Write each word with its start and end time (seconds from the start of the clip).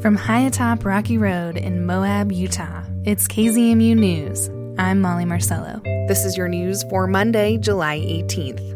From 0.00 0.16
high 0.16 0.40
atop 0.46 0.86
Rocky 0.86 1.18
Road 1.18 1.58
in 1.58 1.84
Moab, 1.84 2.32
Utah, 2.32 2.84
it's 3.04 3.28
KZMU 3.28 3.94
News. 3.94 4.48
I'm 4.78 5.02
Molly 5.02 5.26
Marcello. 5.26 5.82
This 6.08 6.24
is 6.24 6.38
your 6.38 6.48
news 6.48 6.82
for 6.84 7.06
Monday, 7.06 7.58
July 7.58 7.98
18th. 7.98 8.74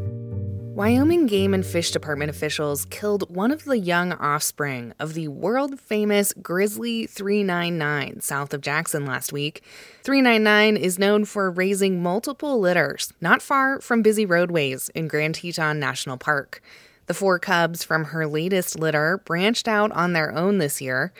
Wyoming 0.75 1.27
Game 1.27 1.55
and 1.55 1.65
Fish 1.65 1.93
Department 1.93 2.29
officials 2.29 2.85
killed 2.91 3.35
one 3.35 3.51
of 3.53 3.65
the 3.65 3.79
young 3.79 4.13
offspring 4.13 4.93
of 4.99 5.15
the 5.15 5.29
world 5.29 5.81
famous 5.81 6.35
Grizzly 6.43 7.07
399 7.07 8.21
south 8.21 8.53
of 8.53 8.61
Jackson 8.61 9.07
last 9.07 9.33
week. 9.33 9.63
399 10.03 10.77
is 10.77 10.99
known 10.99 11.25
for 11.25 11.51
raising 11.51 12.03
multiple 12.03 12.61
litters 12.61 13.15
not 13.23 13.41
far 13.41 13.81
from 13.81 14.03
busy 14.03 14.27
roadways 14.27 14.91
in 14.91 15.09
Grand 15.09 15.37
Teton 15.37 15.81
National 15.81 16.19
Park. 16.19 16.61
The 17.07 17.15
four 17.15 17.39
cubs 17.39 17.85
from 17.85 18.05
her 18.05 18.27
latest 18.27 18.79
litter 18.79 19.21
branched 19.25 19.69
out 19.69 19.93
on 19.93 20.13
their 20.13 20.33
own 20.33 20.59
this 20.59 20.81
year. 20.81 21.13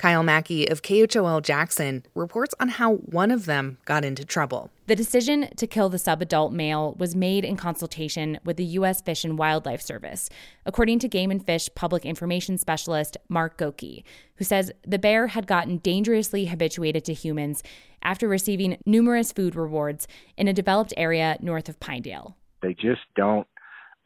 Kyle 0.00 0.22
Mackie 0.22 0.66
of 0.66 0.80
KHOL 0.80 1.42
Jackson 1.42 2.06
reports 2.14 2.54
on 2.58 2.68
how 2.68 2.94
one 2.94 3.30
of 3.30 3.44
them 3.44 3.76
got 3.84 4.02
into 4.02 4.24
trouble. 4.24 4.70
The 4.86 4.96
decision 4.96 5.50
to 5.56 5.66
kill 5.66 5.90
the 5.90 5.98
subadult 5.98 6.52
male 6.52 6.94
was 6.98 7.14
made 7.14 7.44
in 7.44 7.58
consultation 7.58 8.40
with 8.42 8.56
the 8.56 8.64
U.S. 8.64 9.02
Fish 9.02 9.26
and 9.26 9.36
Wildlife 9.36 9.82
Service, 9.82 10.30
according 10.64 11.00
to 11.00 11.08
Game 11.08 11.30
and 11.30 11.44
Fish 11.44 11.68
Public 11.74 12.06
Information 12.06 12.56
Specialist 12.56 13.18
Mark 13.28 13.58
Gocke, 13.58 14.02
who 14.36 14.44
says 14.44 14.72
the 14.86 14.98
bear 14.98 15.26
had 15.26 15.46
gotten 15.46 15.76
dangerously 15.76 16.46
habituated 16.46 17.04
to 17.04 17.12
humans 17.12 17.62
after 18.02 18.26
receiving 18.26 18.78
numerous 18.86 19.32
food 19.32 19.54
rewards 19.54 20.08
in 20.38 20.48
a 20.48 20.54
developed 20.54 20.94
area 20.96 21.36
north 21.42 21.68
of 21.68 21.78
Pinedale. 21.78 22.38
They 22.62 22.72
just 22.72 23.02
don't 23.16 23.46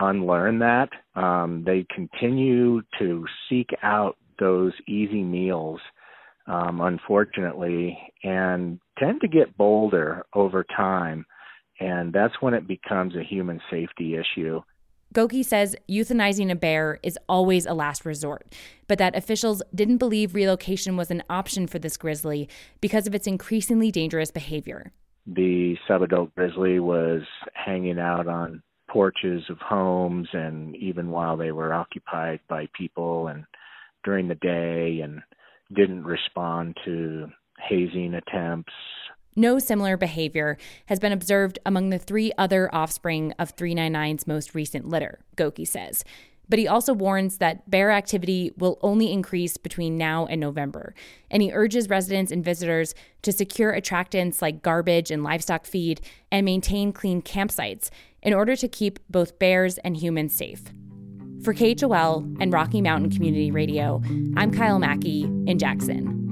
unlearn 0.08 0.58
that. 0.60 0.90
Um, 1.14 1.64
they 1.64 1.86
continue 1.94 2.82
to 2.98 3.24
seek 3.48 3.70
out 3.82 4.16
those 4.38 4.72
easy 4.88 5.22
meals, 5.22 5.80
um, 6.46 6.80
unfortunately, 6.80 7.98
and 8.22 8.80
tend 8.98 9.20
to 9.20 9.28
get 9.28 9.56
bolder 9.56 10.24
over 10.34 10.64
time. 10.76 11.24
And 11.80 12.12
that's 12.12 12.34
when 12.40 12.54
it 12.54 12.66
becomes 12.66 13.16
a 13.16 13.22
human 13.22 13.60
safety 13.70 14.16
issue. 14.16 14.60
Gocke 15.14 15.44
says 15.44 15.76
euthanizing 15.88 16.50
a 16.50 16.56
bear 16.56 16.98
is 17.04 17.16
always 17.28 17.66
a 17.66 17.72
last 17.72 18.04
resort, 18.04 18.52
but 18.88 18.98
that 18.98 19.16
officials 19.16 19.62
didn't 19.72 19.98
believe 19.98 20.34
relocation 20.34 20.96
was 20.96 21.10
an 21.10 21.22
option 21.30 21.68
for 21.68 21.78
this 21.78 21.96
grizzly 21.96 22.48
because 22.80 23.06
of 23.06 23.14
its 23.14 23.28
increasingly 23.28 23.92
dangerous 23.92 24.32
behavior. 24.32 24.90
The 25.26 25.76
subadult 25.88 26.34
grizzly 26.34 26.80
was 26.80 27.22
hanging 27.54 28.00
out 28.00 28.26
on 28.26 28.62
porches 28.94 29.42
of 29.50 29.58
homes 29.58 30.28
and 30.32 30.76
even 30.76 31.10
while 31.10 31.36
they 31.36 31.50
were 31.50 31.74
occupied 31.74 32.38
by 32.48 32.68
people 32.78 33.26
and 33.26 33.44
during 34.04 34.28
the 34.28 34.36
day 34.36 35.00
and 35.02 35.20
didn't 35.74 36.04
respond 36.04 36.76
to 36.84 37.26
hazing 37.68 38.14
attempts. 38.14 38.72
No 39.34 39.58
similar 39.58 39.96
behavior 39.96 40.56
has 40.86 41.00
been 41.00 41.10
observed 41.10 41.58
among 41.66 41.90
the 41.90 41.98
three 41.98 42.30
other 42.38 42.72
offspring 42.72 43.32
of 43.36 43.56
399's 43.56 44.28
most 44.28 44.54
recent 44.54 44.88
litter, 44.88 45.18
Gocke 45.36 45.66
says. 45.66 46.04
But 46.48 46.58
he 46.58 46.68
also 46.68 46.92
warns 46.92 47.38
that 47.38 47.70
bear 47.70 47.90
activity 47.90 48.52
will 48.56 48.78
only 48.82 49.10
increase 49.10 49.56
between 49.56 49.96
now 49.96 50.26
and 50.26 50.40
November. 50.40 50.94
And 51.30 51.42
he 51.42 51.52
urges 51.52 51.88
residents 51.88 52.30
and 52.30 52.44
visitors 52.44 52.94
to 53.22 53.32
secure 53.32 53.72
attractants 53.72 54.42
like 54.42 54.62
garbage 54.62 55.10
and 55.10 55.24
livestock 55.24 55.66
feed 55.66 56.00
and 56.30 56.44
maintain 56.44 56.92
clean 56.92 57.22
campsites 57.22 57.90
in 58.22 58.34
order 58.34 58.56
to 58.56 58.68
keep 58.68 58.98
both 59.08 59.38
bears 59.38 59.78
and 59.78 59.96
humans 59.96 60.34
safe. 60.34 60.64
For 61.42 61.52
KHOL 61.52 62.36
and 62.40 62.52
Rocky 62.52 62.80
Mountain 62.80 63.10
Community 63.10 63.50
Radio, 63.50 64.02
I'm 64.36 64.50
Kyle 64.50 64.78
Mackie 64.78 65.24
in 65.24 65.58
Jackson. 65.58 66.23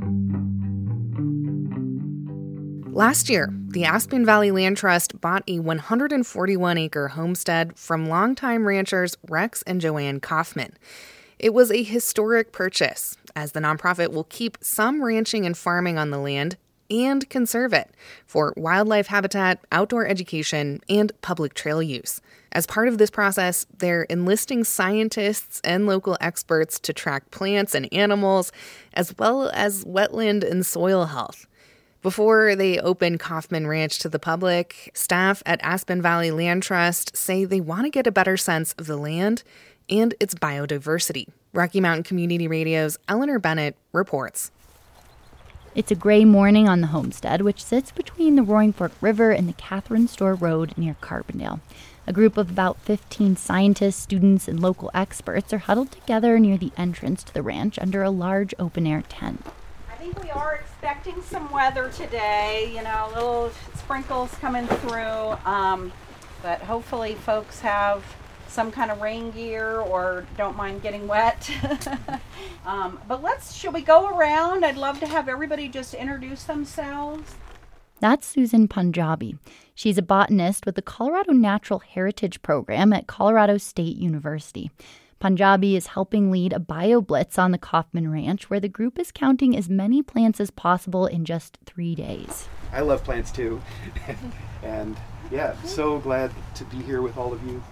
Last 2.95 3.31
year, 3.31 3.49
the 3.69 3.87
Aspen 3.87 4.27
Valley 4.27 4.51
Land 4.51 4.77
Trust 4.77 5.19
bought 5.19 5.45
a 5.49 5.61
141 5.61 6.77
acre 6.77 7.09
homestead 7.09 7.75
from 7.79 8.05
longtime 8.05 8.69
ranchers 8.69 9.17
Rex 9.31 9.63
and 9.63 9.81
Joanne 9.81 10.21
Coffman. 10.21 10.75
It 11.39 11.55
was 11.55 11.71
a 11.71 11.83
historic 11.83 12.53
purchase, 12.53 13.17
as 13.35 13.53
the 13.53 13.61
nonprofit 13.61 14.13
will 14.13 14.25
keep 14.25 14.59
some 14.61 15.03
ranching 15.03 15.47
and 15.47 15.57
farming 15.57 15.97
on 15.97 16.11
the 16.11 16.19
land 16.19 16.59
and 16.91 17.31
conserve 17.31 17.73
it 17.73 17.95
for 18.27 18.53
wildlife 18.59 19.07
habitat, 19.07 19.65
outdoor 19.73 20.07
education, 20.07 20.83
and 20.87 21.13
public 21.23 21.55
trail 21.55 21.83
use. 21.83 22.21
As 22.53 22.67
part 22.67 22.89
of 22.89 22.99
this 22.99 23.11
process, 23.11 23.67
they're 23.79 24.03
enlisting 24.11 24.65
scientists 24.65 25.63
and 25.65 25.87
local 25.87 26.19
experts 26.21 26.79
to 26.81 26.93
track 26.93 27.31
plants 27.31 27.75
and 27.75 27.91
animals, 27.91 28.53
as 28.93 29.17
well 29.17 29.51
as 29.55 29.87
wetland 29.87 30.45
and 30.45 30.67
soil 30.67 31.07
health. 31.07 31.47
Before 32.03 32.57
they 32.57 32.81
open 32.81 33.17
Coffman 33.17 33.69
Ranch 33.69 34.01
to 34.01 34.09
the 34.09 34.19
public, 34.19 34.91
staff 34.93 35.41
at 35.47 35.61
Aspen 35.63 36.03
Valley 36.03 36.33
Land 36.33 36.65
Trust 36.65 37.17
say 37.17 37.45
they 37.45 37.61
want 37.61 37.85
to 37.85 37.91
get 37.91 38.09
a 38.09 38.11
better 38.11 38.37
sense 38.37 38.73
of 38.73 38.89
the 38.89 38.97
land 38.97 39.45
and 39.89 40.13
its 40.19 40.35
biodiversity. 40.35 41.29
Rocky 41.53 41.81
Mountain 41.81 42.03
Community 42.03 42.49
Radio's 42.49 42.99
Eleanor 43.07 43.39
Bennett 43.39 43.77
reports. 43.93 44.51
It's 45.77 45.93
a 45.93 45.95
gray 45.95 46.25
morning 46.25 46.69
on 46.69 46.81
the 46.81 46.89
homestead, 46.89 47.43
which 47.43 47.63
sits 47.63 47.93
between 47.93 48.35
the 48.35 48.43
Roaring 48.43 48.73
Fork 48.73 48.93
River 49.01 49.31
and 49.31 49.49
the 49.49 49.53
Catherine 49.53 50.09
Store 50.09 50.35
Road 50.35 50.77
near 50.77 50.97
Carbondale. 51.01 51.61
A 52.09 52.13
group 52.13 52.37
of 52.37 52.51
about 52.51 52.81
15 52.81 53.37
scientists, 53.37 54.03
students, 54.03 54.49
and 54.49 54.59
local 54.59 54.91
experts 54.93 55.53
are 55.53 55.59
huddled 55.59 55.93
together 55.93 56.41
near 56.41 56.59
the 56.59 56.73
entrance 56.77 57.23
to 57.23 57.33
the 57.33 57.43
ranch 57.43 57.79
under 57.79 58.03
a 58.03 58.11
large 58.11 58.57
open 58.59 58.89
air 58.89 59.05
tent. 59.09 59.47
I 59.89 59.95
think 59.95 60.21
we 60.21 60.31
are 60.31 60.65
expecting 60.83 61.23
some 61.23 61.49
weather 61.53 61.91
today, 61.91 62.73
you 62.75 62.83
know, 62.83 63.09
little 63.15 63.53
sprinkles 63.77 64.35
coming 64.41 64.67
through. 64.67 65.37
Um, 65.45 65.93
but 66.43 66.61
hopefully, 66.61 67.15
folks 67.15 67.61
have 67.61 68.05
some 68.49 68.73
kind 68.73 68.91
of 68.91 69.01
rain 69.01 69.31
gear 69.31 69.79
or 69.79 70.27
don't 70.37 70.57
mind 70.57 70.83
getting 70.83 71.07
wet. 71.07 71.49
um, 72.67 72.99
but 73.07 73.23
let's, 73.23 73.55
shall 73.55 73.71
we 73.71 73.81
go 73.81 74.09
around? 74.09 74.65
I'd 74.65 74.77
love 74.77 74.99
to 74.99 75.07
have 75.07 75.29
everybody 75.29 75.69
just 75.69 75.95
introduce 75.95 76.43
themselves. 76.43 77.37
That's 78.03 78.27
Susan 78.27 78.67
Panjabi. 78.67 79.39
She's 79.77 79.97
a 79.97 80.03
botanist 80.03 80.67
with 80.67 80.75
the 80.75 80.83
Colorado 80.83 81.31
Natural 81.31 81.79
Heritage 81.79 82.43
Program 82.43 82.93
at 82.93 83.07
Colorado 83.07 83.59
State 83.59 83.97
University. 83.97 84.73
Panjabi 85.21 85.77
is 85.77 85.87
helping 85.87 86.33
lead 86.33 86.53
a 86.53 86.59
bio 86.59 87.01
blitz 87.01 87.39
on 87.39 87.53
the 87.53 87.59
Coffman 87.59 88.13
Ranch, 88.13 88.51
where 88.51 88.59
the 88.59 88.69
group 88.69 88.99
is 88.99 89.13
counting 89.13 89.57
as 89.57 89.69
many 89.69 90.03
plants 90.03 90.41
as 90.41 90.51
possible 90.51 91.07
in 91.07 91.25
just 91.25 91.59
three 91.65 91.95
days. 91.95 92.49
I 92.73 92.81
love 92.81 93.05
plants 93.05 93.31
too. 93.31 93.63
and 94.65 94.97
yeah, 95.31 95.55
so 95.63 96.01
glad 96.01 96.33
to 96.57 96.65
be 96.65 96.79
here 96.79 97.03
with 97.03 97.17
all 97.17 97.33
of 97.33 97.41
you. 97.47 97.63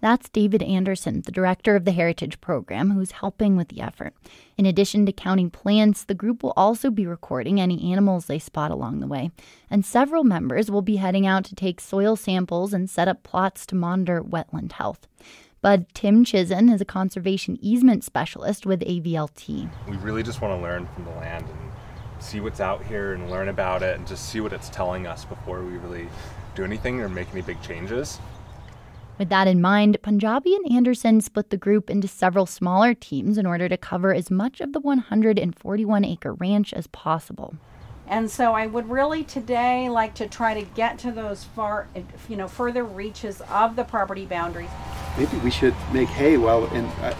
That's 0.00 0.28
David 0.28 0.62
Anderson, 0.62 1.22
the 1.22 1.32
director 1.32 1.74
of 1.74 1.84
the 1.84 1.90
Heritage 1.90 2.40
Program, 2.40 2.92
who's 2.92 3.10
helping 3.10 3.56
with 3.56 3.68
the 3.68 3.80
effort. 3.80 4.14
In 4.56 4.64
addition 4.64 5.04
to 5.06 5.12
counting 5.12 5.50
plants, 5.50 6.04
the 6.04 6.14
group 6.14 6.42
will 6.42 6.52
also 6.56 6.90
be 6.90 7.04
recording 7.04 7.60
any 7.60 7.92
animals 7.92 8.26
they 8.26 8.38
spot 8.38 8.70
along 8.70 9.00
the 9.00 9.08
way. 9.08 9.32
And 9.68 9.84
several 9.84 10.22
members 10.22 10.70
will 10.70 10.82
be 10.82 10.96
heading 10.96 11.26
out 11.26 11.44
to 11.46 11.56
take 11.56 11.80
soil 11.80 12.14
samples 12.14 12.72
and 12.72 12.88
set 12.88 13.08
up 13.08 13.24
plots 13.24 13.66
to 13.66 13.74
monitor 13.74 14.22
wetland 14.22 14.72
health. 14.72 15.08
Bud 15.62 15.86
Tim 15.94 16.24
Chisen 16.24 16.72
is 16.72 16.80
a 16.80 16.84
conservation 16.84 17.58
easement 17.60 18.04
specialist 18.04 18.64
with 18.64 18.80
AVLT. 18.80 19.68
We 19.88 19.96
really 19.96 20.22
just 20.22 20.40
want 20.40 20.56
to 20.56 20.62
learn 20.62 20.86
from 20.94 21.06
the 21.06 21.10
land 21.10 21.44
and 21.44 22.22
see 22.22 22.38
what's 22.38 22.60
out 22.60 22.84
here 22.84 23.14
and 23.14 23.28
learn 23.28 23.48
about 23.48 23.82
it 23.82 23.96
and 23.96 24.06
just 24.06 24.28
see 24.28 24.38
what 24.38 24.52
it's 24.52 24.68
telling 24.68 25.08
us 25.08 25.24
before 25.24 25.64
we 25.64 25.76
really 25.78 26.08
do 26.54 26.62
anything 26.62 27.00
or 27.00 27.08
make 27.08 27.32
any 27.32 27.42
big 27.42 27.60
changes. 27.62 28.20
With 29.18 29.30
that 29.30 29.48
in 29.48 29.60
mind, 29.60 29.98
Panjabi 30.00 30.54
and 30.54 30.72
Anderson 30.72 31.20
split 31.20 31.50
the 31.50 31.56
group 31.56 31.90
into 31.90 32.06
several 32.06 32.46
smaller 32.46 32.94
teams 32.94 33.36
in 33.36 33.46
order 33.46 33.68
to 33.68 33.76
cover 33.76 34.14
as 34.14 34.30
much 34.30 34.60
of 34.60 34.72
the 34.72 34.78
141 34.78 36.04
acre 36.04 36.34
ranch 36.34 36.72
as 36.72 36.86
possible. 36.86 37.56
And 38.06 38.30
so 38.30 38.52
I 38.52 38.66
would 38.68 38.88
really 38.88 39.24
today 39.24 39.88
like 39.88 40.14
to 40.14 40.28
try 40.28 40.54
to 40.54 40.64
get 40.74 40.98
to 41.00 41.10
those 41.10 41.42
far, 41.44 41.88
you 42.28 42.36
know, 42.36 42.46
further 42.46 42.84
reaches 42.84 43.42
of 43.50 43.74
the 43.74 43.82
property 43.82 44.24
boundaries. 44.24 44.70
Maybe 45.18 45.36
we 45.38 45.50
should 45.50 45.74
make 45.92 46.08
hay 46.08 46.36
while, 46.36 46.66
and 46.66 46.86
uh, 47.02 47.14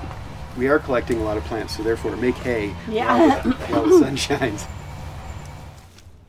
we 0.57 0.69
are 0.69 0.79
collecting 0.79 1.19
a 1.19 1.25
lot 1.25 1.37
of 1.37 1.45
plants, 1.45 1.77
so 1.77 1.83
therefore 1.83 2.17
make 2.17 2.37
hay 2.37 2.75
yeah. 2.89 3.19
while, 3.19 3.43
the, 3.43 3.51
while 3.55 3.87
the 3.87 3.99
sun 3.99 4.17
shines. 4.39 4.67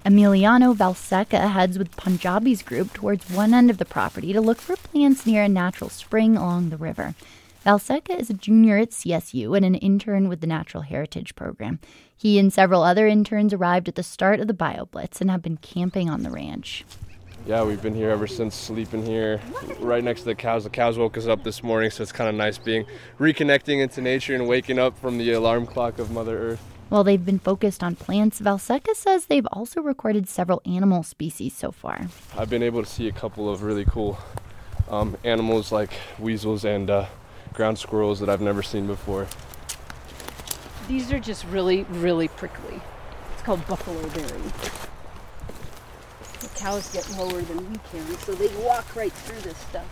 Emiliano 0.05 0.73
Valseca 0.73 1.51
heads 1.51 1.77
with 1.77 1.95
Panjabi's 1.97 2.61
group 2.61 2.93
towards 2.93 3.29
one 3.29 3.53
end 3.53 3.69
of 3.69 3.79
the 3.79 3.85
property 3.85 4.31
to 4.31 4.39
look 4.39 4.59
for 4.59 4.77
plants 4.77 5.25
near 5.25 5.43
a 5.43 5.49
natural 5.49 5.89
spring 5.89 6.37
along 6.37 6.69
the 6.69 6.77
river. 6.77 7.15
Valseca 7.65 8.17
is 8.17 8.29
a 8.29 8.33
junior 8.33 8.77
at 8.77 8.91
CSU 8.91 9.57
and 9.57 9.65
an 9.65 9.75
intern 9.75 10.29
with 10.29 10.39
the 10.39 10.47
Natural 10.47 10.83
Heritage 10.83 11.35
Program. 11.35 11.79
He 12.15 12.39
and 12.39 12.51
several 12.51 12.83
other 12.83 13.07
interns 13.07 13.53
arrived 13.53 13.89
at 13.89 13.95
the 13.95 14.03
start 14.03 14.39
of 14.39 14.47
the 14.47 14.53
BioBlitz 14.53 15.19
and 15.19 15.29
have 15.29 15.41
been 15.41 15.57
camping 15.57 16.09
on 16.09 16.23
the 16.23 16.31
ranch. 16.31 16.85
Yeah, 17.45 17.63
we've 17.63 17.81
been 17.81 17.95
here 17.95 18.09
ever 18.09 18.27
since 18.27 18.55
sleeping 18.55 19.05
here 19.05 19.41
right 19.79 20.03
next 20.03 20.21
to 20.21 20.27
the 20.27 20.35
cows. 20.35 20.63
The 20.63 20.69
cows 20.69 20.97
woke 20.97 21.17
us 21.17 21.27
up 21.27 21.43
this 21.43 21.61
morning, 21.61 21.91
so 21.91 22.03
it's 22.03 22.13
kind 22.13 22.29
of 22.29 22.35
nice 22.35 22.57
being 22.57 22.85
reconnecting 23.19 23.81
into 23.81 23.99
nature 23.99 24.33
and 24.33 24.47
waking 24.47 24.79
up 24.79 24.97
from 24.97 25.17
the 25.17 25.33
alarm 25.33 25.65
clock 25.65 25.99
of 25.99 26.09
Mother 26.09 26.37
Earth. 26.37 26.63
While 26.89 27.03
they've 27.03 27.23
been 27.23 27.37
focused 27.37 27.83
on 27.83 27.95
plants, 27.95 28.41
Valseca 28.41 28.95
says 28.95 29.27
they've 29.27 29.45
also 29.53 29.79
recorded 29.79 30.27
several 30.27 30.59
animal 30.65 31.03
species 31.03 31.55
so 31.55 31.71
far. 31.71 32.07
I've 32.35 32.49
been 32.49 32.63
able 32.63 32.83
to 32.83 32.89
see 32.89 33.07
a 33.07 33.11
couple 33.11 33.47
of 33.47 33.61
really 33.61 33.85
cool 33.85 34.17
um, 34.89 35.15
animals 35.23 35.71
like 35.71 35.91
weasels 36.17 36.65
and 36.65 36.89
uh, 36.89 37.05
ground 37.53 37.77
squirrels 37.77 38.19
that 38.21 38.29
I've 38.29 38.41
never 38.41 38.63
seen 38.63 38.87
before. 38.87 39.27
These 40.87 41.11
are 41.11 41.19
just 41.19 41.45
really, 41.45 41.83
really 41.83 42.27
prickly. 42.27 42.81
It's 43.33 43.43
called 43.43 43.65
buffalo 43.67 44.01
berry. 44.09 44.41
The 46.39 46.49
cows 46.55 46.91
get 46.91 47.07
lower 47.19 47.39
than 47.43 47.71
we 47.71 47.77
can, 47.91 48.17
so 48.17 48.33
they 48.33 48.47
walk 48.65 48.95
right 48.95 49.13
through 49.13 49.41
this 49.41 49.57
stuff. 49.57 49.85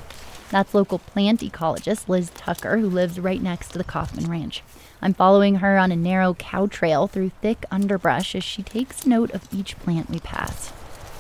That's 0.50 0.74
local 0.74 1.00
plant 1.00 1.42
ecologist 1.42 2.08
Liz 2.08 2.32
Tucker, 2.34 2.78
who 2.78 2.90
lives 2.90 3.20
right 3.20 3.42
next 3.42 3.70
to 3.70 3.78
the 3.78 3.84
Coffman 3.84 4.30
Ranch. 4.30 4.64
I'm 5.02 5.14
following 5.14 5.56
her 5.56 5.78
on 5.78 5.92
a 5.92 5.96
narrow 5.96 6.34
cow 6.36 6.68
trail 6.68 7.08
through 7.08 7.32
thick 7.42 7.66
underbrush 7.70 8.34
as 8.34 8.44
she 8.44 8.64
takes 8.64 9.06
note 9.06 9.32
of 9.32 9.48
each 9.54 9.78
plant 9.80 10.10
we 10.10 10.20
pass. 10.20 10.72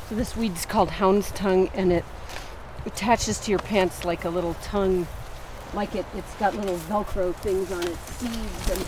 So 0.09 0.15
this 0.15 0.37
weed's 0.37 0.65
called 0.65 0.91
hound's 0.91 1.31
tongue, 1.31 1.69
and 1.73 1.91
it 1.91 2.05
attaches 2.85 3.39
to 3.41 3.51
your 3.51 3.59
pants 3.59 4.05
like 4.05 4.23
a 4.23 4.29
little 4.29 4.55
tongue, 4.63 5.07
like 5.73 5.93
it, 5.93 6.05
it's 6.15 6.33
got 6.35 6.55
little 6.55 6.77
Velcro 6.77 7.35
things 7.35 7.71
on 7.71 7.83
its 7.83 7.99
seeds, 8.13 8.69
and 8.71 8.87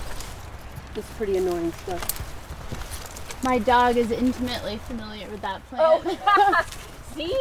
it's 0.96 1.10
pretty 1.18 1.38
annoying 1.38 1.74
stuff. 1.74 3.44
My 3.44 3.60
dog 3.60 3.98
is 3.98 4.12
intimately 4.12 4.78
familiar 4.78 5.30
with 5.30 5.42
that 5.42 5.68
plant. 5.70 6.04
Oh. 6.06 6.66
See? 7.16 7.36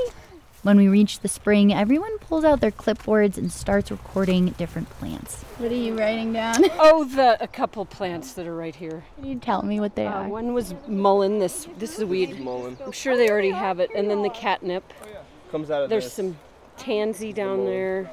When 0.69 0.76
we 0.76 0.87
reach 0.88 1.20
the 1.20 1.29
spring, 1.29 1.73
everyone 1.73 2.19
pulls 2.19 2.44
out 2.44 2.61
their 2.61 2.70
clipboards 2.70 3.38
and 3.38 3.50
starts 3.50 3.91
recording 3.91 4.49
different 4.59 4.91
plants. 4.91 5.37
What 5.56 5.73
are 5.73 5.75
you 5.75 5.99
writing 5.99 6.35
down? 6.35 6.62
Oh, 6.79 7.05
the 7.05 7.43
a 7.43 7.47
couple 7.47 7.87
plants 7.87 8.35
that 8.35 8.47
are 8.47 8.55
right 8.55 8.75
here. 8.76 9.03
Can 9.17 9.25
you 9.25 9.38
tell 9.38 9.62
me 9.62 9.81
what 9.81 9.94
they 9.94 10.06
Uh, 10.06 10.12
are? 10.25 10.29
one 10.29 10.53
was 10.53 10.75
mullein. 10.87 11.38
This 11.38 11.67
this 11.79 11.94
is 11.94 12.00
a 12.00 12.06
weed. 12.06 12.38
Mullein. 12.38 12.76
I'm 12.85 12.93
sure 12.93 13.17
they 13.17 13.31
already 13.31 13.49
have 13.50 13.81
it. 13.81 13.88
And 13.97 14.11
then 14.11 14.20
the 14.20 14.29
catnip. 14.29 14.85
Comes 15.50 15.70
out 15.70 15.85
of 15.85 15.88
There's 15.88 16.05
this. 16.05 16.12
some 16.12 16.37
tansy 16.76 17.32
down 17.32 17.65
there. 17.65 18.11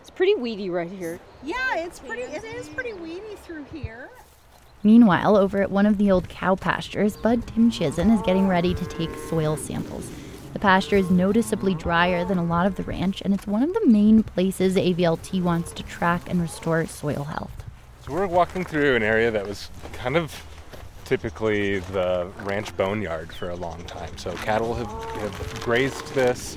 It's 0.00 0.10
pretty 0.10 0.34
weedy 0.34 0.70
right 0.70 0.90
here. 0.90 1.20
Yeah, 1.44 1.76
it's 1.76 2.00
pretty. 2.00 2.22
It 2.22 2.42
is 2.42 2.68
pretty 2.70 2.94
weedy 2.94 3.36
through 3.44 3.66
here. 3.72 4.10
Meanwhile, 4.82 5.36
over 5.36 5.62
at 5.62 5.70
one 5.70 5.86
of 5.86 5.98
the 5.98 6.10
old 6.10 6.28
cow 6.28 6.56
pastures, 6.56 7.16
Bud 7.16 7.46
Tim 7.46 7.70
Chisen 7.70 8.12
is 8.12 8.20
getting 8.22 8.48
ready 8.48 8.74
to 8.74 8.84
take 8.84 9.10
soil 9.30 9.56
samples. 9.56 10.10
The 10.54 10.60
pasture 10.60 10.96
is 10.96 11.10
noticeably 11.10 11.74
drier 11.74 12.24
than 12.24 12.38
a 12.38 12.44
lot 12.44 12.66
of 12.66 12.76
the 12.76 12.84
ranch, 12.84 13.20
and 13.22 13.34
it's 13.34 13.44
one 13.44 13.64
of 13.64 13.74
the 13.74 13.84
main 13.88 14.22
places 14.22 14.76
AVLT 14.76 15.42
wants 15.42 15.72
to 15.72 15.82
track 15.82 16.30
and 16.30 16.40
restore 16.40 16.86
soil 16.86 17.24
health. 17.24 17.64
So 18.06 18.12
we're 18.12 18.28
walking 18.28 18.64
through 18.64 18.94
an 18.94 19.02
area 19.02 19.32
that 19.32 19.48
was 19.48 19.68
kind 19.94 20.16
of 20.16 20.32
typically 21.06 21.80
the 21.80 22.30
ranch 22.44 22.74
boneyard 22.76 23.32
for 23.32 23.50
a 23.50 23.56
long 23.56 23.82
time. 23.86 24.16
So 24.16 24.32
cattle 24.36 24.74
have, 24.74 24.86
have 25.16 25.60
grazed 25.64 26.14
this. 26.14 26.56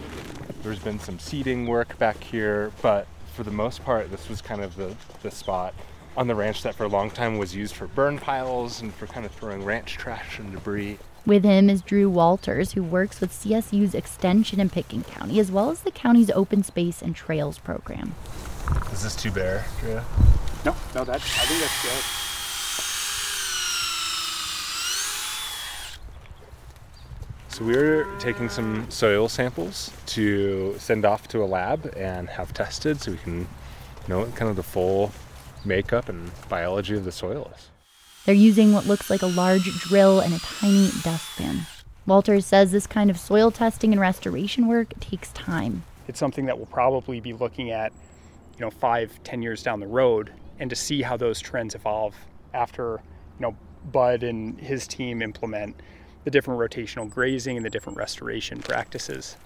There's 0.61 0.79
been 0.79 0.99
some 0.99 1.17
seeding 1.17 1.65
work 1.65 1.97
back 1.97 2.23
here, 2.23 2.71
but 2.83 3.07
for 3.33 3.41
the 3.41 3.51
most 3.51 3.83
part, 3.83 4.11
this 4.11 4.29
was 4.29 4.43
kind 4.43 4.63
of 4.63 4.75
the, 4.75 4.95
the 5.23 5.31
spot 5.31 5.73
on 6.15 6.27
the 6.27 6.35
ranch 6.35 6.61
that 6.61 6.75
for 6.75 6.83
a 6.83 6.87
long 6.87 7.09
time 7.09 7.39
was 7.39 7.55
used 7.55 7.73
for 7.73 7.87
burn 7.87 8.19
piles 8.19 8.79
and 8.79 8.93
for 8.93 9.07
kind 9.07 9.25
of 9.25 9.31
throwing 9.31 9.65
ranch 9.65 9.97
trash 9.97 10.37
and 10.37 10.51
debris. 10.51 10.99
With 11.27 11.43
him 11.43 11.69
is 11.69 11.81
Drew 11.81 12.09
Walters, 12.09 12.71
who 12.71 12.81
works 12.81 13.19
with 13.19 13.33
CSU's 13.33 13.93
extension 13.93 14.61
in 14.61 14.69
Pitkin 14.69 15.03
County, 15.03 15.41
as 15.41 15.51
well 15.51 15.69
as 15.69 15.81
the 15.81 15.91
county's 15.91 16.31
open 16.31 16.63
space 16.63 17.01
and 17.01 17.13
trails 17.13 17.59
program. 17.59 18.15
Is 18.93 19.03
this 19.03 19.13
too 19.13 19.31
bare, 19.31 19.65
Drew? 19.81 19.95
No, 20.63 20.73
no, 20.95 21.03
that 21.03 21.15
I 21.17 21.19
think 21.19 21.59
that's 21.59 21.83
good. 21.83 22.03
So 27.49 27.65
we're 27.65 28.05
taking 28.19 28.47
some 28.47 28.89
soil 28.89 29.27
samples 29.27 29.91
to 30.05 30.77
send 30.79 31.03
off 31.03 31.27
to 31.27 31.43
a 31.43 31.45
lab 31.45 31.93
and 31.97 32.29
have 32.29 32.53
tested 32.53 33.01
so 33.01 33.11
we 33.11 33.17
can 33.17 33.49
know 34.07 34.19
what 34.19 34.33
kind 34.37 34.49
of 34.49 34.55
the 34.55 34.63
full 34.63 35.11
makeup 35.65 36.07
and 36.07 36.31
biology 36.47 36.95
of 36.95 37.03
the 37.03 37.11
soil 37.11 37.51
is. 37.53 37.67
They're 38.27 38.35
using 38.35 38.73
what 38.73 38.85
looks 38.85 39.09
like 39.09 39.21
a 39.21 39.27
large 39.27 39.63
drill 39.79 40.19
and 40.19 40.33
a 40.33 40.39
tiny 40.39 40.89
dustbin. 41.01 41.61
Walters 42.05 42.45
says 42.45 42.73
this 42.73 42.85
kind 42.85 43.09
of 43.09 43.17
soil 43.17 43.51
testing 43.51 43.93
and 43.93 44.01
restoration 44.01 44.67
work 44.67 44.89
takes 44.99 45.31
time. 45.31 45.83
It's 46.09 46.19
something 46.19 46.45
that 46.47 46.57
we'll 46.57 46.65
probably 46.65 47.21
be 47.21 47.31
looking 47.31 47.71
at, 47.71 47.93
you 48.57 48.65
know, 48.65 48.69
five, 48.69 49.17
ten 49.23 49.41
years 49.41 49.63
down 49.63 49.79
the 49.79 49.87
road, 49.87 50.33
and 50.59 50.69
to 50.69 50.75
see 50.75 51.01
how 51.01 51.15
those 51.15 51.39
trends 51.39 51.73
evolve 51.73 52.15
after, 52.53 53.01
you 53.39 53.43
know, 53.43 53.55
Bud 53.93 54.23
and 54.23 54.59
his 54.59 54.87
team 54.87 55.21
implement 55.21 55.79
the 56.25 56.29
different 56.29 56.59
rotational 56.59 57.09
grazing 57.09 57.55
and 57.55 57.65
the 57.65 57.69
different 57.69 57.97
restoration 57.97 58.59
practices. 58.59 59.37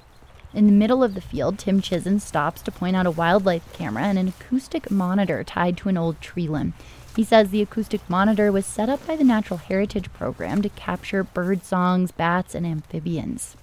In 0.56 0.66
the 0.66 0.72
middle 0.72 1.04
of 1.04 1.14
the 1.14 1.22
field, 1.22 1.60
Tim 1.60 1.82
Chisen 1.82 2.20
stops 2.20 2.64
to 2.64 2.72
point 2.72 2.96
out 2.96 3.06
a 3.06 3.12
wildlife 3.12 3.72
camera 3.74 4.06
and 4.06 4.18
an 4.18 4.30
acoustic 4.30 4.90
monitor 4.90 5.44
tied 5.44 5.78
to 5.78 5.90
an 5.90 5.98
old 5.98 6.20
tree 6.20 6.48
limb. 6.48 6.74
He 7.16 7.24
says 7.24 7.50
the 7.50 7.62
acoustic 7.62 8.02
monitor 8.10 8.52
was 8.52 8.66
set 8.66 8.90
up 8.90 9.06
by 9.06 9.16
the 9.16 9.24
Natural 9.24 9.58
Heritage 9.58 10.12
Program 10.14 10.62
to 10.62 10.70
capture 10.70 11.24
bird 11.24 11.64
songs, 11.66 12.12
bats, 12.12 12.56
and 12.56 12.66
amphibians. 12.66 13.58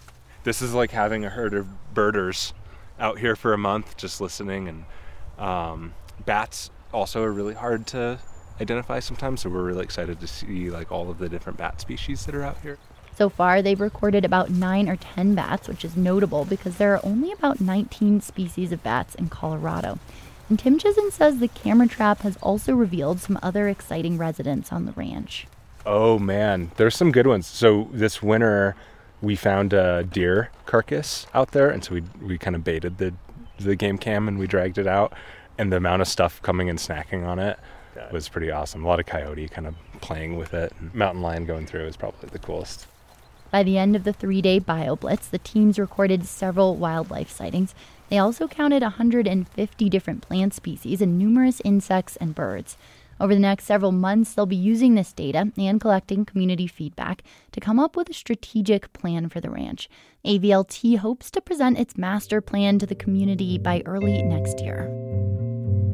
This 0.44 0.60
is 0.60 0.74
like 0.74 0.90
having 0.90 1.24
a 1.24 1.30
herd 1.30 1.54
of 1.54 1.94
birders 1.94 2.52
out 2.98 3.18
here 3.18 3.36
for 3.36 3.52
a 3.52 3.58
month 3.58 3.96
just 3.96 4.20
listening 4.20 4.68
and 4.68 4.84
um, 5.38 5.94
bats 6.26 6.70
also 6.92 7.22
are 7.22 7.32
really 7.32 7.54
hard 7.54 7.86
to 7.86 8.18
identify 8.60 8.98
sometimes 8.98 9.42
so 9.42 9.50
we're 9.50 9.62
really 9.62 9.84
excited 9.84 10.18
to 10.18 10.26
see 10.26 10.68
like 10.68 10.90
all 10.90 11.10
of 11.10 11.18
the 11.18 11.28
different 11.28 11.58
bat 11.58 11.80
species 11.80 12.26
that 12.26 12.34
are 12.34 12.42
out 12.42 12.58
here 12.60 12.76
So 13.16 13.28
far, 13.28 13.62
they've 13.62 13.80
recorded 13.80 14.24
about 14.24 14.50
9 14.50 14.88
or 14.88 14.96
10 14.96 15.34
bats, 15.34 15.68
which 15.68 15.84
is 15.84 15.96
notable 15.96 16.44
because 16.44 16.76
there 16.76 16.94
are 16.94 17.00
only 17.04 17.32
about 17.32 17.60
19 17.60 18.20
species 18.20 18.70
of 18.72 18.82
bats 18.82 19.14
in 19.16 19.28
Colorado. 19.28 19.98
And 20.48 20.58
Tim 20.58 20.78
Chisen 20.78 21.12
says 21.12 21.38
the 21.38 21.48
camera 21.48 21.88
trap 21.88 22.20
has 22.20 22.36
also 22.38 22.74
revealed 22.74 23.20
some 23.20 23.38
other 23.42 23.68
exciting 23.68 24.16
residents 24.16 24.72
on 24.72 24.86
the 24.86 24.92
ranch. 24.92 25.46
Oh 25.84 26.18
man, 26.18 26.70
there's 26.76 26.96
some 26.96 27.12
good 27.12 27.26
ones. 27.26 27.46
So 27.46 27.88
this 27.92 28.22
winter, 28.22 28.76
we 29.20 29.36
found 29.36 29.72
a 29.72 30.04
deer 30.04 30.50
carcass 30.66 31.26
out 31.34 31.52
there, 31.52 31.70
and 31.70 31.84
so 31.84 31.94
we 31.94 32.02
we 32.20 32.38
kind 32.38 32.56
of 32.56 32.64
baited 32.64 32.98
the 32.98 33.14
the 33.58 33.76
game 33.76 33.98
cam 33.98 34.28
and 34.28 34.38
we 34.38 34.46
dragged 34.46 34.78
it 34.78 34.86
out, 34.86 35.12
and 35.58 35.72
the 35.72 35.76
amount 35.76 36.02
of 36.02 36.08
stuff 36.08 36.40
coming 36.42 36.70
and 36.70 36.78
snacking 36.78 37.26
on 37.26 37.38
it 37.38 37.58
was 38.12 38.28
pretty 38.28 38.50
awesome. 38.50 38.84
A 38.84 38.88
lot 38.88 39.00
of 39.00 39.06
coyote 39.06 39.48
kind 39.48 39.66
of 39.66 39.74
playing 40.00 40.36
with 40.36 40.54
it. 40.54 40.72
And 40.78 40.94
mountain 40.94 41.22
lion 41.22 41.46
going 41.46 41.66
through 41.66 41.86
is 41.86 41.96
probably 41.96 42.28
the 42.30 42.38
coolest. 42.38 42.86
By 43.50 43.62
the 43.62 43.78
end 43.78 43.96
of 43.96 44.04
the 44.04 44.12
three 44.12 44.42
day 44.42 44.60
BioBlitz, 44.60 45.30
the 45.30 45.38
teams 45.38 45.78
recorded 45.78 46.26
several 46.26 46.76
wildlife 46.76 47.30
sightings. 47.30 47.74
They 48.08 48.18
also 48.18 48.48
counted 48.48 48.82
150 48.82 49.88
different 49.88 50.22
plant 50.22 50.54
species 50.54 51.02
and 51.02 51.18
numerous 51.18 51.60
insects 51.64 52.16
and 52.16 52.34
birds. 52.34 52.76
Over 53.20 53.34
the 53.34 53.40
next 53.40 53.64
several 53.64 53.92
months, 53.92 54.32
they'll 54.32 54.46
be 54.46 54.56
using 54.56 54.94
this 54.94 55.12
data 55.12 55.50
and 55.56 55.80
collecting 55.80 56.24
community 56.24 56.66
feedback 56.66 57.22
to 57.52 57.60
come 57.60 57.80
up 57.80 57.96
with 57.96 58.08
a 58.08 58.14
strategic 58.14 58.92
plan 58.92 59.28
for 59.28 59.40
the 59.40 59.50
ranch. 59.50 59.88
AVLT 60.24 60.98
hopes 60.98 61.30
to 61.32 61.40
present 61.40 61.78
its 61.78 61.98
master 61.98 62.40
plan 62.40 62.78
to 62.78 62.86
the 62.86 62.94
community 62.94 63.58
by 63.58 63.82
early 63.86 64.22
next 64.22 64.60
year. 64.60 64.86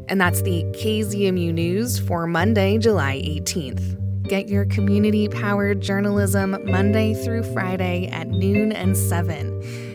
And 0.07 0.21
that's 0.21 0.43
the 0.43 0.63
KZMU 0.75 1.51
News 1.51 1.97
for 1.97 2.27
Monday, 2.27 2.77
July 2.77 3.21
18th. 3.25 4.01
Get 4.27 4.47
your 4.47 4.65
community 4.65 5.27
powered 5.27 5.81
journalism 5.81 6.57
Monday 6.65 7.13
through 7.13 7.43
Friday 7.53 8.07
at 8.11 8.27
noon 8.27 8.71
and 8.71 8.95
7. 8.95 9.94